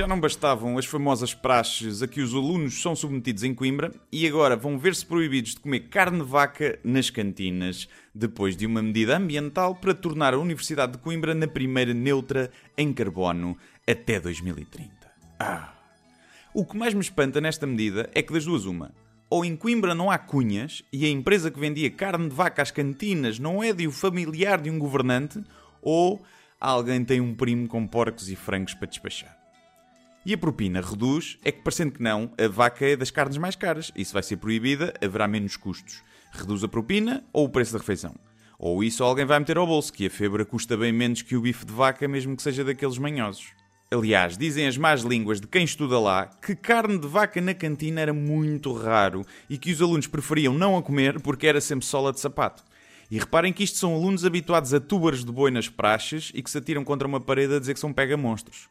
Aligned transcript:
Já 0.00 0.06
não 0.06 0.18
bastavam 0.18 0.78
as 0.78 0.86
famosas 0.86 1.34
praxes 1.34 2.02
a 2.02 2.08
que 2.08 2.22
os 2.22 2.32
alunos 2.32 2.80
são 2.80 2.96
submetidos 2.96 3.44
em 3.44 3.54
Coimbra 3.54 3.92
e 4.10 4.26
agora 4.26 4.56
vão 4.56 4.78
ver-se 4.78 5.04
proibidos 5.04 5.52
de 5.52 5.60
comer 5.60 5.80
carne 5.90 6.20
de 6.20 6.24
vaca 6.24 6.78
nas 6.82 7.10
cantinas, 7.10 7.86
depois 8.14 8.56
de 8.56 8.64
uma 8.64 8.80
medida 8.80 9.14
ambiental 9.14 9.74
para 9.74 9.92
tornar 9.92 10.32
a 10.32 10.38
Universidade 10.38 10.92
de 10.92 10.98
Coimbra 11.00 11.34
na 11.34 11.46
primeira 11.46 11.92
neutra 11.92 12.50
em 12.78 12.94
carbono 12.94 13.58
até 13.86 14.18
2030. 14.18 14.90
Ah! 15.38 15.74
O 16.54 16.64
que 16.64 16.78
mais 16.78 16.94
me 16.94 17.02
espanta 17.02 17.38
nesta 17.38 17.66
medida 17.66 18.08
é 18.14 18.22
que 18.22 18.32
das 18.32 18.46
duas 18.46 18.64
uma. 18.64 18.94
Ou 19.28 19.44
em 19.44 19.54
Coimbra 19.54 19.94
não 19.94 20.10
há 20.10 20.16
cunhas 20.16 20.82
e 20.90 21.04
a 21.04 21.10
empresa 21.10 21.50
que 21.50 21.60
vendia 21.60 21.90
carne 21.90 22.26
de 22.26 22.34
vaca 22.34 22.62
às 22.62 22.70
cantinas 22.70 23.38
não 23.38 23.62
é 23.62 23.70
de 23.74 23.86
um 23.86 23.92
familiar 23.92 24.62
de 24.62 24.70
um 24.70 24.78
governante, 24.78 25.44
ou 25.82 26.22
alguém 26.58 27.04
tem 27.04 27.20
um 27.20 27.34
primo 27.34 27.68
com 27.68 27.86
porcos 27.86 28.30
e 28.30 28.34
frangos 28.34 28.72
para 28.72 28.88
despachar. 28.88 29.40
E 30.24 30.34
a 30.34 30.38
propina 30.38 30.82
reduz, 30.82 31.38
é 31.42 31.50
que 31.50 31.62
parecendo 31.62 31.92
que 31.92 32.02
não, 32.02 32.30
a 32.38 32.46
vaca 32.46 32.84
é 32.84 32.94
das 32.94 33.10
carnes 33.10 33.38
mais 33.38 33.56
caras. 33.56 33.90
Se 33.96 34.12
vai 34.12 34.22
ser 34.22 34.36
proibida, 34.36 34.92
haverá 35.02 35.26
menos 35.26 35.56
custos. 35.56 36.02
Reduz 36.30 36.62
a 36.62 36.68
propina 36.68 37.24
ou 37.32 37.46
o 37.46 37.48
preço 37.48 37.72
da 37.72 37.78
refeição. 37.78 38.14
Ou 38.58 38.84
isso 38.84 39.02
alguém 39.02 39.24
vai 39.24 39.38
meter 39.38 39.56
ao 39.56 39.66
bolso, 39.66 39.90
que 39.90 40.04
a 40.04 40.10
febra 40.10 40.44
custa 40.44 40.76
bem 40.76 40.92
menos 40.92 41.22
que 41.22 41.34
o 41.34 41.40
bife 41.40 41.64
de 41.64 41.72
vaca, 41.72 42.06
mesmo 42.06 42.36
que 42.36 42.42
seja 42.42 42.62
daqueles 42.62 42.98
manhosos. 42.98 43.54
Aliás, 43.90 44.36
dizem 44.36 44.66
as 44.66 44.76
más 44.76 45.00
línguas 45.00 45.40
de 45.40 45.46
quem 45.46 45.64
estuda 45.64 45.98
lá 45.98 46.26
que 46.26 46.54
carne 46.54 46.98
de 46.98 47.08
vaca 47.08 47.40
na 47.40 47.54
cantina 47.54 48.02
era 48.02 48.12
muito 48.12 48.72
raro 48.74 49.24
e 49.48 49.56
que 49.56 49.72
os 49.72 49.80
alunos 49.80 50.06
preferiam 50.06 50.52
não 50.52 50.76
a 50.76 50.82
comer 50.82 51.18
porque 51.20 51.46
era 51.46 51.62
sempre 51.62 51.86
sola 51.86 52.12
de 52.12 52.20
sapato. 52.20 52.62
E 53.10 53.18
reparem 53.18 53.54
que 53.54 53.64
isto 53.64 53.78
são 53.78 53.94
alunos 53.94 54.24
habituados 54.24 54.74
a 54.74 54.78
túbaros 54.78 55.24
de 55.24 55.32
boi 55.32 55.50
nas 55.50 55.68
praxes 55.68 56.30
e 56.34 56.42
que 56.42 56.50
se 56.50 56.58
atiram 56.58 56.84
contra 56.84 57.08
uma 57.08 57.20
parede 57.20 57.54
a 57.54 57.58
dizer 57.58 57.72
que 57.72 57.80
são 57.80 57.92
pega-monstros. 57.92 58.68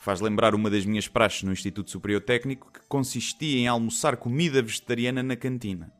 Faz 0.00 0.20
lembrar 0.20 0.54
uma 0.54 0.70
das 0.70 0.86
minhas 0.86 1.08
praxes 1.08 1.42
no 1.42 1.52
Instituto 1.52 1.90
Superior 1.90 2.20
Técnico 2.20 2.70
que 2.72 2.78
consistia 2.88 3.58
em 3.58 3.66
almoçar 3.66 4.16
comida 4.16 4.62
vegetariana 4.62 5.24
na 5.24 5.34
cantina. 5.34 5.92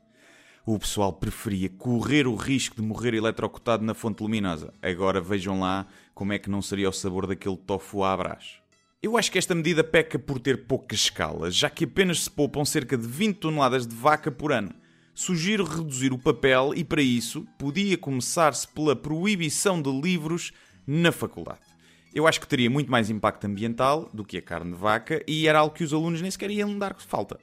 O 0.65 0.79
pessoal 0.79 1.13
preferia 1.13 1.69
correr 1.69 2.25
o 2.29 2.37
risco 2.37 2.77
de 2.77 2.83
morrer 2.83 3.13
eletrocutado 3.15 3.85
na 3.85 3.95
fonte 3.95 4.23
luminosa. 4.23 4.73
Agora 4.81 5.21
vejam 5.21 5.59
lá 5.59 5.85
como 6.15 6.33
é 6.33 6.39
que 6.39 6.49
não 6.49 6.63
seria 6.63 6.89
o 6.89 6.93
sabor 6.93 7.27
daquele 7.27 7.57
tofu 7.57 8.05
à 8.05 8.17
brás. 8.17 8.61
Eu 9.03 9.17
acho 9.17 9.33
que 9.33 9.39
esta 9.39 9.55
medida 9.55 9.83
peca 9.83 10.17
por 10.17 10.39
ter 10.39 10.67
pouca 10.67 10.95
escala, 10.95 11.51
já 11.51 11.69
que 11.69 11.85
apenas 11.85 12.21
se 12.21 12.31
poupam 12.31 12.65
cerca 12.65 12.97
de 12.97 13.07
20 13.07 13.39
toneladas 13.39 13.85
de 13.85 13.97
vaca 13.97 14.31
por 14.31 14.53
ano. 14.53 14.73
Sugiro 15.13 15.65
reduzir 15.65 16.13
o 16.13 16.19
papel 16.19 16.73
e, 16.77 16.85
para 16.85 17.03
isso, 17.03 17.45
podia 17.59 17.99
começar-se 17.99 18.69
pela 18.69 18.95
proibição 18.95 19.83
de 19.83 19.91
livros 19.91 20.53
na 20.87 21.11
faculdade. 21.11 21.78
Eu 22.15 22.27
acho 22.27 22.41
que 22.41 22.49
teria 22.49 22.71
muito 22.71 22.91
mais 22.91 23.11
impacto 23.11 23.45
ambiental 23.47 24.09
do 24.13 24.25
que 24.25 24.39
a 24.39 24.43
carne 24.43 24.73
de 24.73 24.79
vaca 24.79 25.23
e 25.27 25.47
era 25.47 25.59
algo 25.59 25.75
que 25.75 25.85
os 25.85 25.93
alunos 25.93 26.23
nem 26.23 26.31
sequer 26.31 26.51
iam 26.51 26.79
dar 26.79 26.95
falta. 26.99 27.39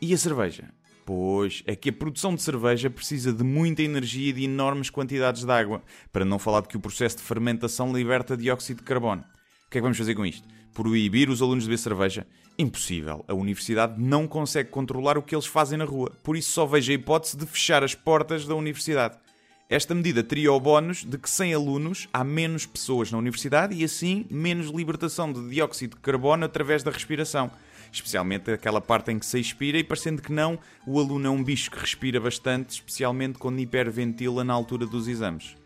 E 0.00 0.14
a 0.14 0.18
cerveja? 0.18 0.72
Pois, 1.04 1.62
é 1.66 1.76
que 1.76 1.90
a 1.90 1.92
produção 1.92 2.34
de 2.34 2.42
cerveja 2.42 2.90
precisa 2.90 3.32
de 3.32 3.44
muita 3.44 3.82
energia 3.82 4.30
e 4.30 4.32
de 4.32 4.44
enormes 4.44 4.90
quantidades 4.90 5.44
de 5.44 5.52
água, 5.52 5.82
para 6.12 6.24
não 6.24 6.38
falar 6.38 6.62
de 6.62 6.68
que 6.68 6.76
o 6.76 6.80
processo 6.80 7.18
de 7.18 7.22
fermentação 7.22 7.92
liberta 7.92 8.36
dióxido 8.36 8.78
de 8.78 8.82
carbono. 8.82 9.22
O 9.22 9.70
que 9.70 9.78
é 9.78 9.80
que 9.80 9.82
vamos 9.82 9.98
fazer 9.98 10.14
com 10.14 10.26
isto? 10.26 10.48
Proibir 10.74 11.30
os 11.30 11.40
alunos 11.40 11.64
de 11.64 11.70
beber 11.70 11.78
cerveja? 11.78 12.26
Impossível. 12.58 13.24
A 13.28 13.34
universidade 13.34 14.02
não 14.02 14.26
consegue 14.26 14.70
controlar 14.70 15.16
o 15.16 15.22
que 15.22 15.34
eles 15.34 15.46
fazem 15.46 15.78
na 15.78 15.84
rua, 15.84 16.10
por 16.24 16.36
isso 16.36 16.50
só 16.50 16.66
vejo 16.66 16.90
a 16.90 16.94
hipótese 16.94 17.36
de 17.36 17.46
fechar 17.46 17.84
as 17.84 17.94
portas 17.94 18.44
da 18.44 18.54
universidade. 18.56 19.16
Esta 19.68 19.96
medida 19.96 20.22
teria 20.22 20.52
o 20.52 20.60
bónus 20.60 21.04
de 21.04 21.18
que 21.18 21.28
sem 21.28 21.52
alunos 21.52 22.08
há 22.12 22.22
menos 22.22 22.64
pessoas 22.64 23.10
na 23.10 23.18
universidade 23.18 23.74
e 23.74 23.82
assim 23.82 24.24
menos 24.30 24.68
libertação 24.68 25.32
de 25.32 25.48
dióxido 25.48 25.96
de 25.96 26.02
carbono 26.02 26.44
através 26.44 26.84
da 26.84 26.92
respiração. 26.92 27.50
Especialmente 27.90 28.48
aquela 28.52 28.80
parte 28.80 29.10
em 29.10 29.18
que 29.18 29.26
se 29.26 29.40
expira 29.40 29.76
e 29.76 29.82
parecendo 29.82 30.22
que 30.22 30.30
não, 30.30 30.56
o 30.86 31.00
aluno 31.00 31.26
é 31.26 31.30
um 31.30 31.42
bicho 31.42 31.68
que 31.68 31.80
respira 31.80 32.20
bastante, 32.20 32.74
especialmente 32.74 33.40
quando 33.40 33.58
hiperventila 33.58 34.44
na 34.44 34.52
altura 34.52 34.86
dos 34.86 35.08
exames. 35.08 35.56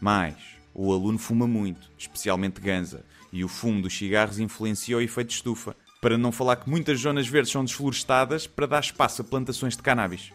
Mais, 0.00 0.36
o 0.72 0.90
aluno 0.90 1.18
fuma 1.18 1.46
muito, 1.46 1.90
especialmente 1.98 2.62
ganza, 2.62 3.04
e 3.30 3.44
o 3.44 3.48
fumo 3.48 3.82
dos 3.82 3.94
cigarros 3.96 4.38
influencia 4.38 4.96
o 4.96 5.02
efeito 5.02 5.32
estufa, 5.32 5.76
para 6.00 6.16
não 6.16 6.32
falar 6.32 6.56
que 6.56 6.70
muitas 6.70 6.98
zonas 6.98 7.28
verdes 7.28 7.52
são 7.52 7.62
desflorestadas 7.62 8.46
para 8.46 8.66
dar 8.66 8.80
espaço 8.80 9.20
a 9.20 9.24
plantações 9.24 9.76
de 9.76 9.82
cannabis. 9.82 10.32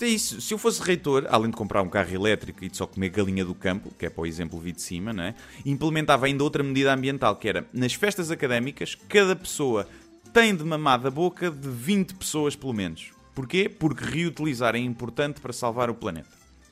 É 0.00 0.06
isso. 0.06 0.40
Se 0.42 0.52
eu 0.52 0.58
fosse 0.58 0.82
reitor, 0.82 1.26
além 1.30 1.50
de 1.50 1.56
comprar 1.56 1.80
um 1.80 1.88
carro 1.88 2.14
elétrico 2.14 2.62
e 2.62 2.68
de 2.68 2.76
só 2.76 2.86
comer 2.86 3.08
galinha 3.08 3.44
do 3.44 3.54
campo, 3.54 3.90
que 3.98 4.04
é 4.04 4.10
para 4.10 4.22
o 4.22 4.26
exemplo 4.26 4.60
vi 4.60 4.72
de 4.72 4.82
cima, 4.82 5.12
não 5.12 5.22
é? 5.22 5.34
implementava 5.64 6.26
ainda 6.26 6.44
outra 6.44 6.62
medida 6.62 6.92
ambiental, 6.92 7.36
que 7.36 7.48
era, 7.48 7.66
nas 7.72 7.94
festas 7.94 8.30
académicas, 8.30 8.94
cada 9.08 9.34
pessoa 9.34 9.88
tem 10.34 10.54
de 10.54 10.62
mamar 10.62 11.00
da 11.00 11.10
boca 11.10 11.50
de 11.50 11.68
20 11.68 12.14
pessoas 12.14 12.54
pelo 12.54 12.74
menos. 12.74 13.10
Porquê? 13.34 13.70
Porque 13.70 14.04
reutilizar 14.04 14.74
é 14.74 14.78
importante 14.78 15.40
para 15.40 15.52
salvar 15.52 15.88
o 15.88 15.94
planeta. 15.94 16.28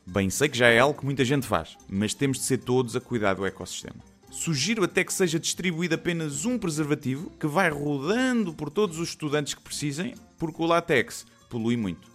Bem, 0.07 0.29
sei 0.29 0.51
que 0.51 0.59
já 0.59 0.69
é 0.69 0.79
algo 0.79 0.99
que 0.99 1.05
muita 1.05 1.25
gente 1.25 1.47
faz, 1.47 1.79
mas 1.89 2.13
temos 2.13 2.39
de 2.39 2.45
ser 2.45 2.59
todos 2.59 2.95
a 2.95 3.01
cuidar 3.01 3.35
do 3.35 3.47
ecossistema. 3.47 3.97
Sugiro 4.31 4.85
até 4.85 5.03
que 5.03 5.15
seja 5.15 5.39
distribuído 5.39 5.95
apenas 5.95 6.45
um 6.45 6.59
preservativo 6.59 7.31
que 7.41 7.47
vai 7.47 7.71
rodando 7.71 8.53
por 8.53 8.69
todos 8.69 8.99
os 8.99 9.11
estudantes 9.11 9.55
que 9.55 9.63
precisem, 9.63 10.15
porque 10.39 10.61
o 10.61 10.67
látex 10.67 11.25
polui 11.49 11.77
muito. 11.77 12.14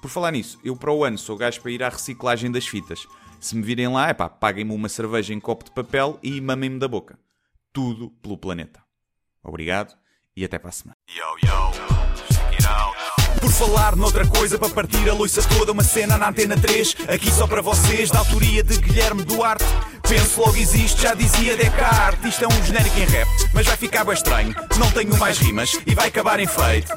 Por 0.00 0.10
falar 0.10 0.30
nisso, 0.30 0.58
eu 0.64 0.76
para 0.76 0.92
o 0.92 1.04
ano 1.04 1.18
sou 1.18 1.36
gajo 1.36 1.60
para 1.60 1.70
ir 1.70 1.82
à 1.82 1.88
reciclagem 1.88 2.50
das 2.50 2.66
fitas. 2.66 3.06
Se 3.40 3.56
me 3.56 3.62
virem 3.62 3.88
lá, 3.88 4.08
é 4.08 4.14
pá, 4.14 4.28
paguem-me 4.28 4.72
uma 4.72 4.88
cerveja 4.88 5.34
em 5.34 5.40
copo 5.40 5.64
de 5.64 5.70
papel 5.70 6.18
e 6.22 6.40
mamem-me 6.40 6.78
da 6.78 6.88
boca. 6.88 7.18
Tudo 7.72 8.10
pelo 8.22 8.36
planeta. 8.36 8.82
Obrigado 9.42 9.94
e 10.36 10.44
até 10.44 10.58
para 10.58 10.70
a 10.70 10.72
semana. 10.72 10.96
Por 13.40 13.52
falar 13.52 13.94
noutra 13.94 14.26
coisa, 14.26 14.58
para 14.58 14.68
partir 14.68 15.08
a 15.08 15.14
loiça 15.14 15.42
toda, 15.48 15.70
uma 15.70 15.84
cena 15.84 16.18
na 16.18 16.28
antena 16.28 16.56
3, 16.56 16.96
aqui 17.08 17.30
só 17.30 17.46
para 17.46 17.62
vocês, 17.62 18.10
da 18.10 18.18
autoria 18.18 18.62
de 18.64 18.76
Guilherme 18.78 19.24
Duarte. 19.24 19.64
Penso 20.08 20.40
logo 20.40 20.56
existe, 20.56 21.02
já 21.02 21.14
dizia 21.14 21.56
Descartes. 21.56 22.32
Isto 22.32 22.44
é 22.44 22.48
um 22.48 22.64
genérico 22.64 22.98
em 22.98 23.04
rap, 23.04 23.28
mas 23.54 23.66
vai 23.66 23.76
ficar 23.76 24.04
bem 24.04 24.14
estranho. 24.14 24.54
Não 24.78 24.90
tenho 24.90 25.16
mais 25.18 25.38
rimas 25.38 25.72
e 25.86 25.94
vai 25.94 26.08
acabar 26.08 26.40
em 26.40 26.46
feito. 26.46 26.92